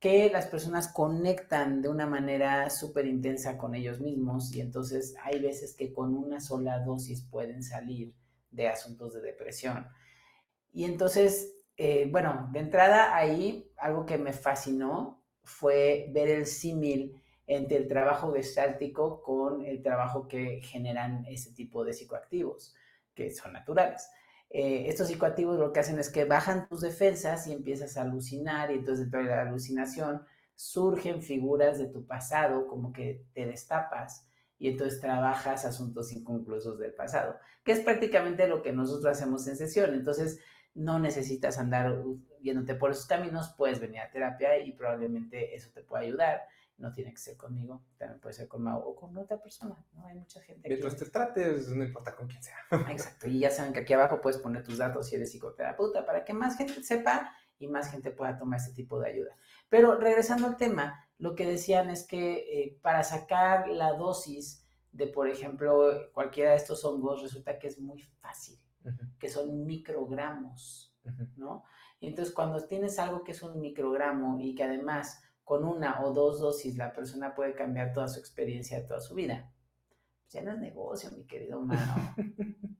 [0.05, 5.41] Que las personas conectan de una manera súper intensa con ellos mismos y entonces hay
[5.41, 8.13] veces que con una sola dosis pueden salir
[8.51, 9.89] de asuntos de depresión.
[10.75, 17.19] Y entonces, eh, bueno, de entrada ahí algo que me fascinó fue ver el símil
[17.47, 22.75] entre el trabajo gestáltico con el trabajo que generan ese tipo de psicoactivos,
[23.15, 24.07] que son naturales.
[24.57, 28.71] Eh, estos psicoactivos lo que hacen es que bajan tus defensas y empiezas a alucinar
[28.71, 30.23] y entonces dentro de la alucinación
[30.55, 36.95] surgen figuras de tu pasado, como que te destapas y entonces trabajas asuntos inconclusos del
[36.95, 39.93] pasado, que es prácticamente lo que nosotros hacemos en sesión.
[39.93, 40.39] Entonces,
[40.73, 41.93] no necesitas andar
[42.39, 46.43] viéndote por esos caminos, puedes venir a terapia y probablemente eso te pueda ayudar
[46.79, 50.07] no tiene que ser conmigo, también puede ser con Mau o con otra persona, ¿no?
[50.07, 50.69] Hay mucha gente.
[50.69, 52.57] Mientras te trates, no importa con quién sea.
[52.91, 56.25] Exacto, y ya saben que aquí abajo puedes poner tus datos si eres psicoterapeuta para
[56.25, 59.37] que más gente sepa y más gente pueda tomar este tipo de ayuda.
[59.69, 65.07] Pero regresando al tema, lo que decían es que eh, para sacar la dosis de,
[65.07, 68.59] por ejemplo, cualquiera de estos hongos, resulta que es muy fácil,
[69.19, 70.95] que son microgramos,
[71.37, 71.65] ¿no?
[72.01, 76.41] Entonces cuando tienes algo que es un microgramo y que además con una o dos
[76.41, 79.53] dosis la persona puede cambiar toda su experiencia, toda su vida.
[80.23, 82.15] Pues ya no es negocio, mi querido humano.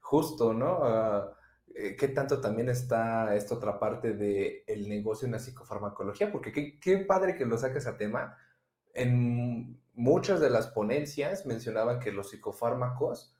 [0.00, 0.78] Justo, ¿no?
[0.82, 1.36] Ah,
[1.74, 6.78] eh, qué tanto también está esta otra parte del el negocio en la psicofarmacología, porque
[6.80, 8.36] qué, padre que lo saques a tema.
[8.94, 13.36] En muchas de las ponencias mencionaban que los psicofármacos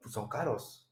[0.00, 0.90] pues, son caros.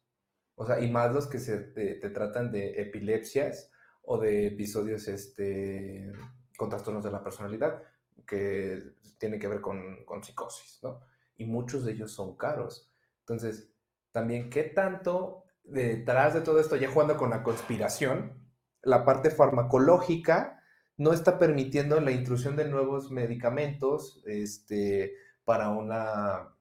[0.55, 3.71] O sea, y más los que se, te, tratan de epilepsias
[4.03, 6.13] o de episodios este,
[6.57, 7.83] con trastornos de la personalidad,
[8.27, 11.01] que tienen que ver con, con psicosis, ¿no?
[11.37, 12.91] Y muchos de ellos son caros.
[13.21, 13.71] Entonces,
[14.13, 18.47] también, ¿qué tanto detrás de todo esto, ya jugando con la conspiración,
[18.83, 20.63] la parte farmacológica
[20.97, 25.15] no está permitiendo la intrusión de nuevos medicamentos este,
[25.45, 26.55] para una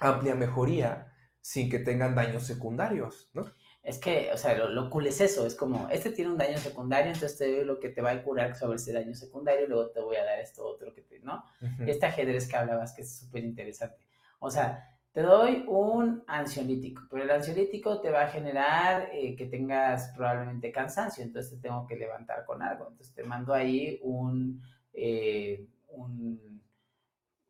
[0.00, 3.46] amplia mejoría sin que tengan daños secundarios, ¿no?
[3.86, 7.12] Es que, o sea, lo, cool es eso, es como, este tiene un daño secundario,
[7.12, 9.90] entonces te doy lo que te va a curar sobre ese daño secundario, y luego
[9.90, 11.44] te voy a dar esto otro que te, ¿no?
[11.86, 14.04] Este ajedrez que hablabas que es súper interesante.
[14.40, 19.46] O sea, te doy un ansiolítico, pero el ansiolítico te va a generar eh, que
[19.46, 22.88] tengas probablemente cansancio, entonces te tengo que levantar con algo.
[22.90, 24.60] Entonces te mando ahí un,
[24.92, 25.64] eh,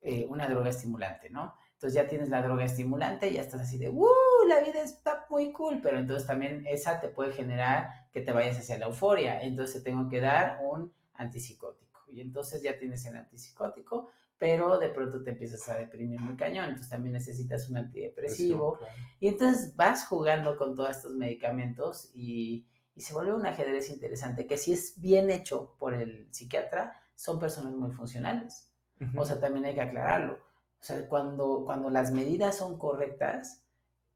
[0.02, 1.54] eh, una droga estimulante, ¿no?
[1.76, 4.08] Entonces ya tienes la droga estimulante y ya estás así de, ¡uh!
[4.48, 8.58] La vida está muy cool, pero entonces también esa te puede generar que te vayas
[8.58, 9.42] hacia la euforia.
[9.42, 12.00] Entonces te tengo que dar un antipsicótico.
[12.08, 14.08] Y entonces ya tienes el antipsicótico,
[14.38, 18.78] pero de pronto te empiezas a deprimir muy cañón, entonces también necesitas un antidepresivo.
[19.20, 24.56] Y entonces vas jugando con todos estos medicamentos y, se vuelve un ajedrez interesante, que
[24.56, 28.70] si es bien hecho por el psiquiatra, son personas muy funcionales.
[29.14, 30.45] O sea, también hay que aclararlo.
[30.80, 33.62] O sea, cuando, cuando las medidas son correctas,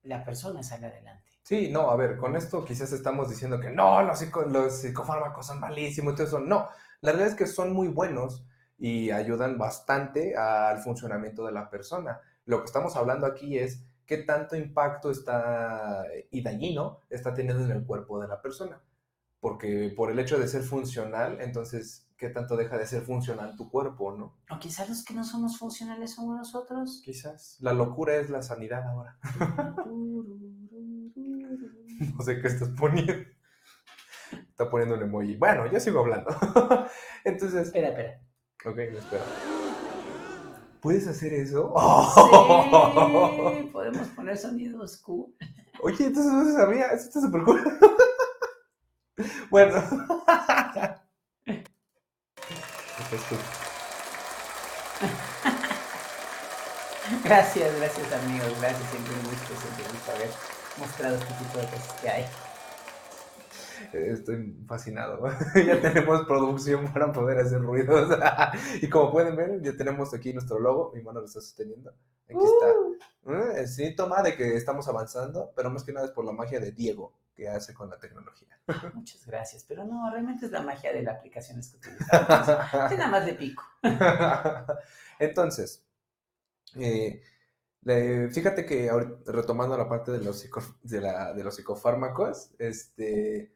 [0.03, 1.31] la persona sale adelante.
[1.43, 5.61] Sí, no, a ver, con esto quizás estamos diciendo que no, los, los psicofármacos son
[5.61, 6.39] malísimos y todo eso.
[6.41, 6.69] No,
[7.01, 8.45] la realidad es que son muy buenos
[8.79, 12.21] y ayudan bastante al funcionamiento de la persona.
[12.45, 17.71] Lo que estamos hablando aquí es qué tanto impacto está y dañino está teniendo en
[17.71, 18.81] el cuerpo de la persona.
[19.39, 23.71] Porque por el hecho de ser funcional, entonces, ¿qué tanto deja de ser funcional tu
[23.71, 24.37] cuerpo, no?
[24.51, 27.01] O quizás los que no somos funcionales somos nosotros.
[27.03, 27.57] Quizás.
[27.61, 29.19] La locura es la sanidad ahora.
[29.87, 30.27] no
[32.23, 33.15] sé qué estás poniendo.
[34.33, 35.37] Está poniendo un emoji.
[35.37, 36.29] Bueno, yo sigo hablando.
[37.25, 37.69] entonces.
[37.69, 38.21] Espera, espera.
[38.67, 39.25] Ok, me espero.
[40.83, 41.73] ¿Puedes hacer eso?
[42.15, 42.21] Sí,
[43.73, 45.35] podemos poner sonidos cool.
[45.83, 47.63] Oye, entonces no se sabía, eso está súper cool.
[49.51, 49.83] bueno.
[57.25, 60.31] Gracias, gracias amigos, gracias, siempre un gusto, siempre un gusto haber
[60.79, 62.25] mostrado este tipo de cosas que hay.
[63.93, 65.21] Estoy fascinado.
[65.67, 68.17] ya tenemos producción para poder hacer ruidos.
[68.81, 70.93] y como pueden ver, ya tenemos aquí nuestro logo.
[70.95, 71.93] Mi mano lo está sosteniendo.
[72.29, 72.73] Aquí está.
[73.25, 73.33] Uh.
[73.33, 76.61] Eh, es síntoma de que estamos avanzando, pero más que nada es por la magia
[76.61, 78.61] de Diego que hace con la tecnología.
[78.93, 82.93] Muchas gracias, pero no, realmente es la magia de las aplicaciones que utilizamos.
[82.93, 83.65] es nada más de pico.
[85.19, 85.87] Entonces,
[86.75, 87.23] eh,
[88.31, 88.91] fíjate que
[89.25, 90.47] retomando la parte de los,
[90.83, 93.55] de, de los psicofármacos, este,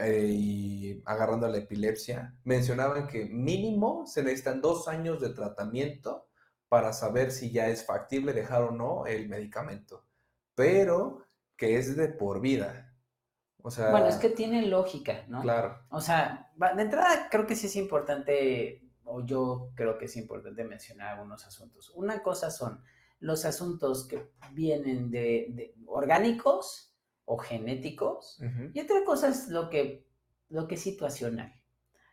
[0.00, 6.26] eh, y agarrando la epilepsia, mencionaban que mínimo se necesitan dos años de tratamiento
[6.68, 10.04] para saber si ya es factible dejar o no el medicamento,
[10.56, 11.24] pero
[11.56, 12.85] que es de por vida.
[13.66, 15.42] O sea, bueno, es que tiene lógica, ¿no?
[15.42, 15.76] Claro.
[15.90, 20.62] O sea, de entrada creo que sí es importante, o yo creo que es importante
[20.62, 21.90] mencionar algunos asuntos.
[21.96, 22.80] Una cosa son
[23.18, 28.40] los asuntos que vienen de, de orgánicos o genéticos,
[28.72, 30.06] y otra cosa es lo que,
[30.48, 31.52] lo que es situacional,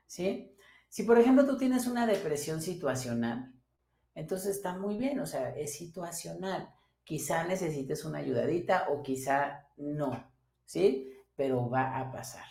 [0.08, 0.58] ¿sí?
[0.90, 3.54] Si, por ejemplo, tú tienes una depresión situacional,
[4.16, 6.74] entonces está muy bien, o sea, es situacional.
[7.04, 10.32] Quizá necesites una ayudadita o quizá no,
[10.66, 11.13] ¿sí?
[11.36, 12.46] Pero va a pasar.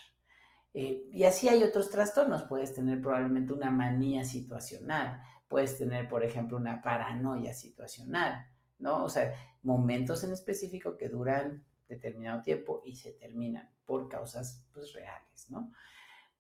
[0.75, 2.45] Eh, y así hay otros trastornos.
[2.45, 8.47] Puedes tener probablemente una manía situacional, puedes tener, por ejemplo, una paranoia situacional,
[8.79, 9.05] ¿no?
[9.05, 14.93] O sea, momentos en específico que duran determinado tiempo y se terminan por causas pues,
[14.95, 15.71] reales, ¿no?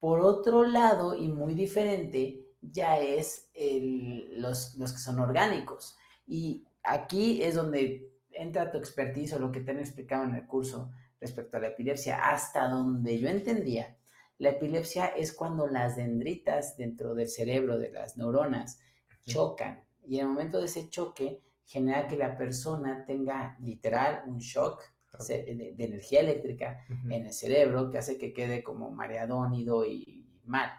[0.00, 5.96] Por otro lado, y muy diferente, ya es los, los que son orgánicos.
[6.26, 10.46] Y aquí es donde entra tu expertise o lo que te han explicado en el
[10.46, 10.90] curso
[11.22, 12.30] respecto a la epilepsia.
[12.30, 13.96] Hasta donde yo entendía,
[14.38, 18.80] la epilepsia es cuando las dendritas dentro del cerebro de las neuronas
[19.24, 19.84] chocan.
[20.04, 24.82] Y en el momento de ese choque genera que la persona tenga literal un shock
[25.28, 30.70] de, energía eléctrica en el cerebro que hace que quede como mareadónido y mal.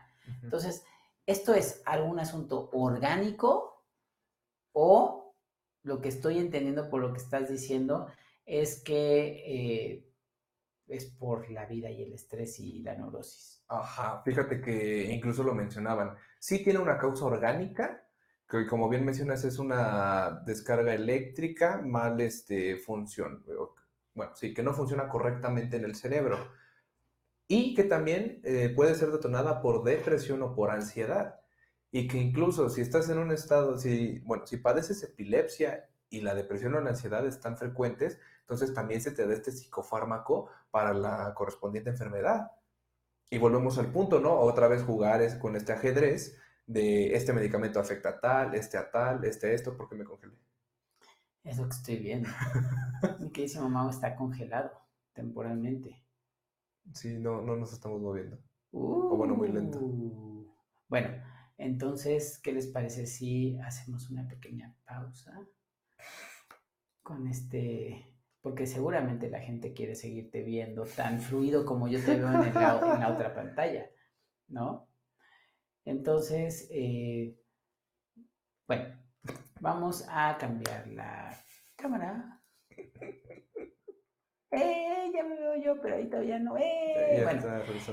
[0.42, 0.84] Entonces,
[1.26, 3.86] esto es algún asunto orgánico
[4.74, 5.34] o
[5.84, 8.08] lo que estoy entendiendo por lo que estás diciendo
[8.46, 10.13] es que eh,
[10.94, 13.64] es por la vida y el estrés y la neurosis.
[13.68, 16.16] Ajá, fíjate que incluso lo mencionaban.
[16.40, 18.08] Sí tiene una causa orgánica,
[18.48, 23.44] que como bien mencionas es una descarga eléctrica mal este, función.
[24.14, 26.38] Bueno, sí, que no funciona correctamente en el cerebro.
[27.48, 31.40] Y que también eh, puede ser detonada por depresión o por ansiedad.
[31.92, 36.36] Y que incluso si estás en un estado, si, bueno, si padeces epilepsia y la
[36.36, 41.34] depresión o la ansiedad están frecuentes, entonces también se te da este psicofármaco para la
[41.34, 42.52] correspondiente enfermedad.
[43.32, 44.40] Y volvemos al punto, ¿no?
[44.40, 49.26] Otra vez jugar con este ajedrez de este medicamento afecta a tal, este a tal,
[49.26, 50.38] este a esto, porque me congelé.
[51.44, 52.30] Es lo que estoy viendo.
[53.20, 54.70] Mi queridísimo Mau está congelado
[55.14, 56.00] temporalmente.
[56.94, 58.38] Sí, no, no nos estamos moviendo.
[58.72, 59.80] o bueno, muy lento.
[59.80, 60.54] Uh.
[60.88, 61.10] Bueno,
[61.58, 65.44] entonces, ¿qué les parece si hacemos una pequeña pausa
[67.02, 68.14] con este
[68.44, 73.10] porque seguramente la gente quiere seguirte viendo tan fluido como yo te veo en, la
[73.14, 73.90] otra pantalla,
[74.50, 74.90] ¿no?
[75.86, 77.40] Entonces, eh,
[78.68, 79.02] bueno,
[79.62, 81.42] vamos a cambiar la
[81.78, 82.42] cámara.
[84.54, 85.12] ¡Eh!
[85.14, 86.58] Ya me veo yo, pero ahí todavía no.
[86.58, 87.22] ¡Eh!
[87.24, 87.44] Bueno,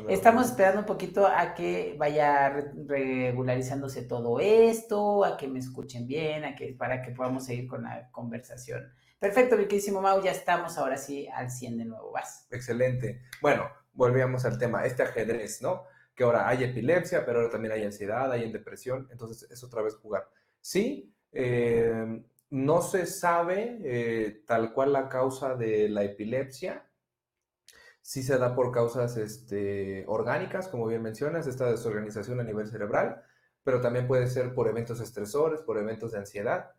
[0.08, 2.50] estamos esperando un poquito a que vaya
[2.86, 7.82] regularizándose todo esto, a que me escuchen bien, a que, para que podamos seguir con
[7.82, 8.92] la conversación.
[9.18, 12.46] Perfecto, mi queridísimo Mau, ya estamos ahora sí al 100 de nuevo, vas.
[12.50, 13.20] Excelente.
[13.42, 15.84] Bueno, volvíamos al tema, este ajedrez, ¿no?
[16.14, 19.94] Que ahora hay epilepsia, pero ahora también hay ansiedad, hay depresión, entonces es otra vez
[19.96, 20.26] jugar.
[20.60, 26.90] Sí, eh, no se sabe eh, tal cual la causa de la epilepsia,
[28.02, 33.22] sí se da por causas este, orgánicas, como bien mencionas, esta desorganización a nivel cerebral,
[33.62, 36.72] pero también puede ser por eventos estresores, por eventos de ansiedad.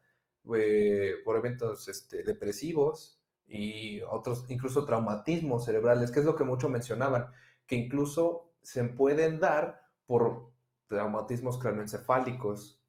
[0.56, 6.68] Eh, por eventos este, depresivos y otros, incluso traumatismos cerebrales, que es lo que mucho
[6.68, 7.28] mencionaban,
[7.68, 10.52] que incluso se pueden dar por
[10.88, 12.82] traumatismos craneoencefálicos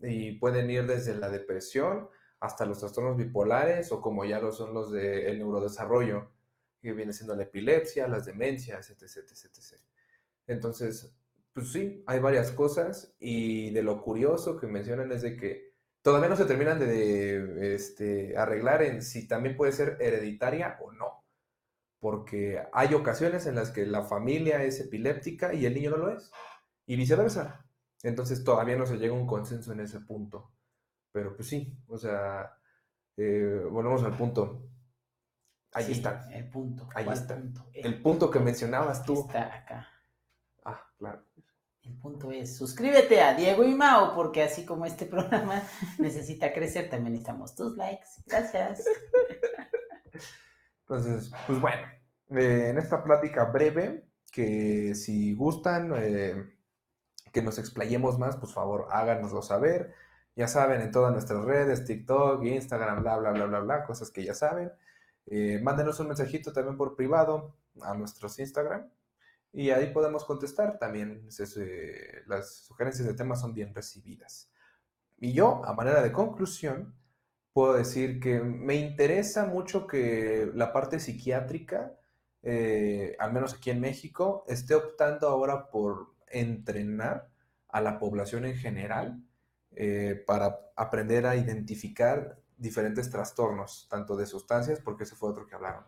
[0.00, 4.74] y pueden ir desde la depresión hasta los trastornos bipolares o como ya lo son
[4.74, 6.30] los del neurodesarrollo,
[6.80, 9.80] que viene siendo la epilepsia, las demencias, etc, etc, etc.
[10.46, 11.12] Entonces,
[11.52, 15.72] pues sí, hay varias cosas y de lo curioso que mencionan es de que
[16.02, 21.24] todavía no se terminan de, este, arreglar en si también puede ser hereditaria o no.
[22.00, 26.16] Porque hay ocasiones en las que la familia es epiléptica y el niño no lo
[26.16, 26.30] es.
[26.86, 27.66] Y viceversa.
[28.04, 30.52] Entonces todavía no se llega a un consenso en ese punto.
[31.18, 32.56] Pero pues sí, o sea,
[33.16, 34.70] eh, volvemos al punto.
[35.72, 36.28] Ahí está.
[36.32, 36.88] El punto.
[36.94, 37.34] Ahí está.
[37.34, 39.22] El, el punto que mencionabas tú.
[39.26, 39.88] Está acá.
[40.64, 41.24] Ah, claro.
[41.82, 45.60] El punto es, suscríbete a Diego y Mao, porque así como este programa
[45.98, 48.06] necesita crecer, también necesitamos tus likes.
[48.26, 48.84] Gracias.
[50.82, 51.82] Entonces, pues bueno,
[52.30, 56.54] eh, en esta plática breve, que si gustan eh,
[57.32, 59.96] que nos explayemos más, pues favor, háganoslo saber.
[60.38, 64.22] Ya saben, en todas nuestras redes, TikTok, Instagram, bla, bla, bla, bla, bla, cosas que
[64.22, 64.70] ya saben.
[65.26, 68.88] Eh, mándenos un mensajito también por privado a nuestros Instagram
[69.52, 70.78] y ahí podemos contestar.
[70.78, 71.26] También
[72.28, 74.48] las sugerencias de temas son bien recibidas.
[75.16, 76.94] Y yo, a manera de conclusión,
[77.52, 81.98] puedo decir que me interesa mucho que la parte psiquiátrica,
[82.42, 87.28] eh, al menos aquí en México, esté optando ahora por entrenar
[87.66, 89.24] a la población en general
[89.80, 95.54] eh, para aprender a identificar diferentes trastornos, tanto de sustancias, porque ese fue otro que
[95.54, 95.84] hablaron,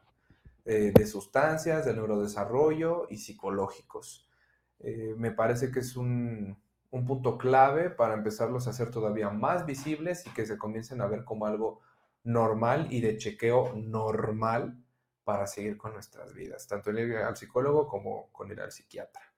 [0.65, 4.31] eh, de sustancias, de neurodesarrollo y psicológicos.
[4.79, 6.57] Eh, me parece que es un,
[6.89, 11.25] punto clave para empezarlos a hacer todavía más visibles y que se comiencen a ver
[11.25, 11.81] como algo
[12.23, 14.81] normal y de chequeo normal
[15.25, 19.30] para seguir con nuestras vidas, tanto ir al psicólogo como con ir al psiquiatra.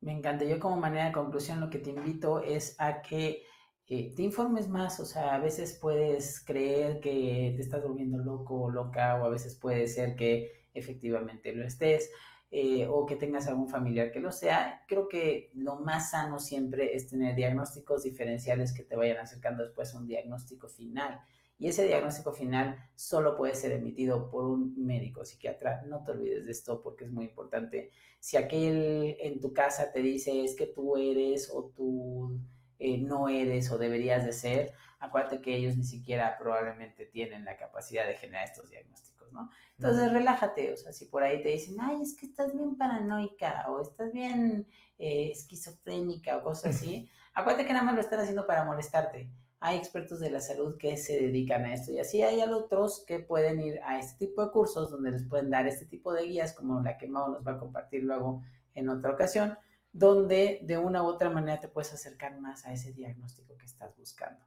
[0.00, 0.44] Me encanta.
[0.44, 3.42] Yo como manera de conclusión lo que te invito es a que
[3.86, 8.62] eh, te informes más, o sea, a veces puedes creer que te estás volviendo loco
[8.62, 12.10] o loca, o a veces puede ser que efectivamente lo estés,
[12.50, 14.84] eh, o que tengas algún familiar que lo sea.
[14.86, 19.94] Creo que lo más sano siempre es tener diagnósticos diferenciales que te vayan acercando después
[19.94, 21.20] a un diagnóstico final.
[21.58, 25.82] Y ese diagnóstico final solo puede ser emitido por un médico psiquiatra.
[25.86, 27.90] No te olvides de esto porque es muy importante.
[28.20, 32.38] Si aquel en tu casa te dice es que tú eres o tú
[32.78, 37.56] eh, no eres o deberías de ser, acuérdate que ellos ni siquiera probablemente tienen la
[37.56, 39.50] capacidad de generar estos diagnósticos, ¿no?
[39.76, 43.66] Entonces relájate, o sea, si por ahí te dicen, ay, es que estás bien paranoica
[43.68, 48.46] o estás bien eh, esquizofrénica o cosas así, acuérdate que nada más lo están haciendo
[48.46, 49.28] para molestarte.
[49.60, 53.18] Hay expertos de la salud que se dedican a esto y así hay otros que
[53.18, 56.52] pueden ir a este tipo de cursos donde les pueden dar este tipo de guías
[56.52, 58.42] como la que Mau nos va a compartir luego
[58.74, 59.58] en otra ocasión,
[59.92, 63.96] donde de una u otra manera te puedes acercar más a ese diagnóstico que estás
[63.96, 64.44] buscando.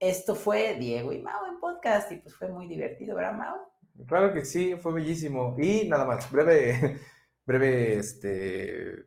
[0.00, 3.56] Esto fue Diego y Mau en podcast y pues fue muy divertido, ¿verdad, Mau?
[4.06, 5.54] Claro que sí, fue bellísimo.
[5.58, 6.98] Y nada más, breve,
[7.46, 9.06] breve, este,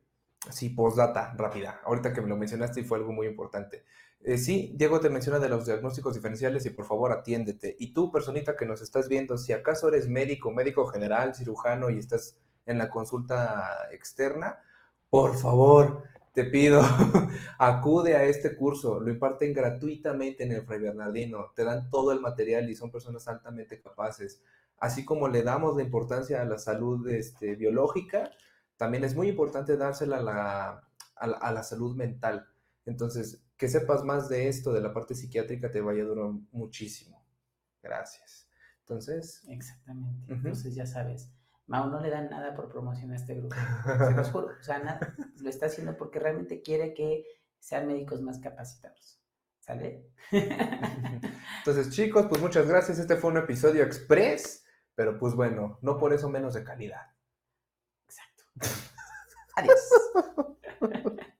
[0.52, 1.82] sí, postdata rápida.
[1.84, 3.84] Ahorita que me lo mencionaste y fue algo muy importante.
[4.22, 7.76] Eh, sí, Diego te menciona de los diagnósticos diferenciales y por favor atiéndete.
[7.80, 12.00] Y tú, personita que nos estás viendo, si acaso eres médico, médico general, cirujano y
[12.00, 14.60] estás en la consulta externa,
[15.10, 16.04] por favor,
[16.34, 16.82] te pido,
[17.58, 22.20] acude a este curso, lo imparten gratuitamente en el Fray Bernardino, te dan todo el
[22.20, 24.42] material y son personas altamente capaces.
[24.80, 28.32] Así como le damos la importancia a la salud este, biológica,
[28.76, 30.88] también es muy importante dársela a
[31.20, 32.48] a la, salud mental.
[32.86, 37.26] Entonces, que sepas más de esto, de la parte psiquiátrica, te vaya a durar muchísimo.
[37.82, 38.48] Gracias.
[38.82, 39.44] Entonces.
[39.48, 40.32] Exactamente.
[40.32, 41.32] Entonces, ya sabes,
[41.68, 43.56] Mau no le da nada por promocionar este grupo.
[43.84, 44.48] Se los juro.
[44.60, 45.14] O sea, nada.
[45.42, 47.26] Lo está haciendo porque realmente quiere que
[47.60, 49.22] sean médicos más capacitados.
[49.60, 50.10] ¿Sale?
[50.32, 53.00] Entonces, chicos, pues muchas gracias.
[53.00, 57.14] Este fue un episodio express, pero pues bueno, no por eso menos de calidad.
[58.06, 58.46] Exacto.
[59.58, 59.90] Adiós.